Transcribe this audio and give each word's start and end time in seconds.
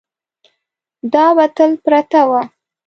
دا 1.13 1.25
به 1.35 1.45
تل 1.55 1.71
پرته 1.83 2.21
وه. 2.29 2.41